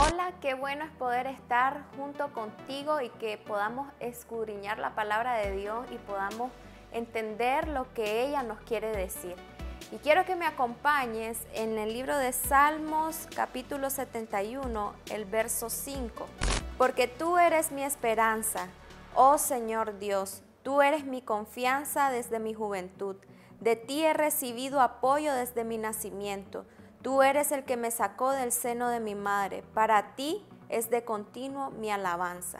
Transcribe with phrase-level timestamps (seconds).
[0.00, 5.56] Hola, qué bueno es poder estar junto contigo y que podamos escudriñar la palabra de
[5.56, 6.52] Dios y podamos
[6.92, 9.34] entender lo que ella nos quiere decir.
[9.90, 16.26] Y quiero que me acompañes en el libro de Salmos capítulo 71, el verso 5.
[16.78, 18.68] Porque tú eres mi esperanza,
[19.16, 23.16] oh Señor Dios, tú eres mi confianza desde mi juventud.
[23.58, 26.66] De ti he recibido apoyo desde mi nacimiento.
[27.02, 29.62] Tú eres el que me sacó del seno de mi madre.
[29.72, 32.58] Para ti es de continuo mi alabanza.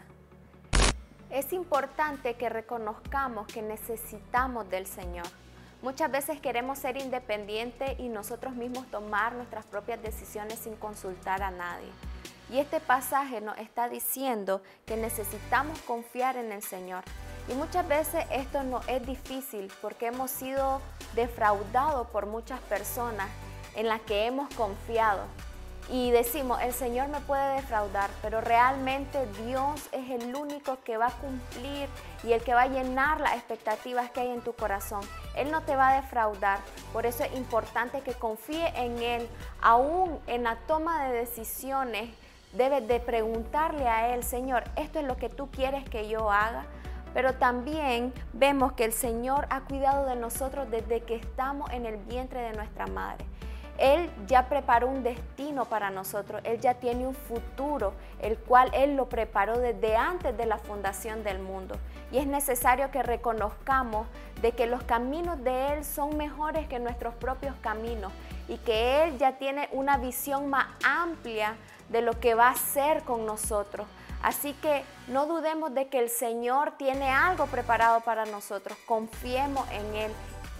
[1.29, 5.27] Es importante que reconozcamos que necesitamos del Señor.
[5.83, 11.51] Muchas veces queremos ser independientes y nosotros mismos tomar nuestras propias decisiones sin consultar a
[11.51, 11.91] nadie.
[12.49, 17.03] Y este pasaje nos está diciendo que necesitamos confiar en el Señor.
[17.49, 20.81] Y muchas veces esto no es difícil porque hemos sido
[21.15, 23.29] defraudados por muchas personas
[23.77, 25.23] en la que hemos confiado.
[25.91, 31.07] Y decimos, el Señor me puede defraudar, pero realmente Dios es el único que va
[31.07, 31.89] a cumplir
[32.23, 35.01] y el que va a llenar las expectativas que hay en tu corazón.
[35.35, 36.59] Él no te va a defraudar,
[36.93, 39.29] por eso es importante que confíe en Él,
[39.63, 42.11] aún en la toma de decisiones.
[42.53, 46.67] Debes de preguntarle a Él, Señor, ¿esto es lo que tú quieres que yo haga?
[47.15, 51.97] Pero también vemos que el Señor ha cuidado de nosotros desde que estamos en el
[51.97, 53.25] vientre de nuestra madre.
[53.79, 58.97] Él ya preparó un destino para nosotros, Él ya tiene un futuro, el cual Él
[58.97, 61.77] lo preparó desde antes de la fundación del mundo.
[62.11, 64.09] Y es necesario que reconozcamos
[64.43, 68.13] de que los caminos de Él son mejores que nuestros propios caminos
[68.49, 71.57] y que Él ya tiene una visión más amplia
[71.89, 73.87] de lo que va a hacer con nosotros.
[74.23, 79.95] Así que no dudemos de que el Señor tiene algo preparado para nosotros, confiemos en
[79.95, 80.13] Él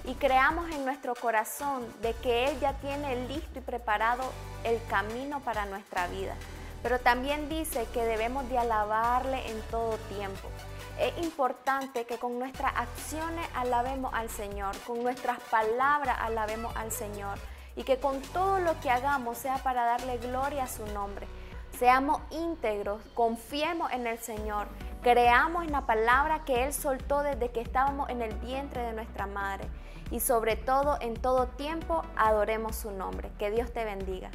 [0.05, 4.23] y creamos en nuestro corazón de que Él ya tiene listo y preparado
[4.65, 6.35] el camino para nuestra vida.
[6.83, 10.49] Pero también dice que debemos de alabarle en todo tiempo.
[10.99, 17.39] Es importante que con nuestras acciones alabemos al Señor, con nuestras palabras alabemos al Señor
[17.77, 21.27] y que con todo lo que hagamos sea para darle gloria a su nombre.
[21.79, 24.67] Seamos íntegros, confiemos en el Señor,
[25.03, 29.27] Creamos en la palabra que Él soltó desde que estábamos en el vientre de nuestra
[29.27, 29.69] madre.
[30.11, 33.31] Y sobre todo, en todo tiempo, adoremos su nombre.
[33.39, 34.31] Que Dios te bendiga.